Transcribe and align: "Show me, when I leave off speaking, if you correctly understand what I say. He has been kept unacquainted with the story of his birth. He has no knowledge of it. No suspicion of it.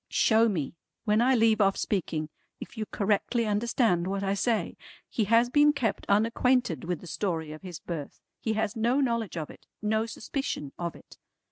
"Show 0.09 0.49
me, 0.49 0.73
when 1.05 1.21
I 1.21 1.35
leave 1.35 1.61
off 1.61 1.77
speaking, 1.77 2.29
if 2.59 2.75
you 2.75 2.87
correctly 2.87 3.45
understand 3.45 4.07
what 4.07 4.23
I 4.23 4.33
say. 4.33 4.75
He 5.07 5.25
has 5.25 5.47
been 5.51 5.73
kept 5.73 6.07
unacquainted 6.09 6.85
with 6.85 7.01
the 7.01 7.05
story 7.05 7.51
of 7.51 7.61
his 7.61 7.77
birth. 7.77 8.19
He 8.39 8.53
has 8.53 8.75
no 8.75 8.99
knowledge 8.99 9.37
of 9.37 9.51
it. 9.51 9.67
No 9.79 10.07
suspicion 10.07 10.73
of 10.79 10.95
it. 10.95 11.19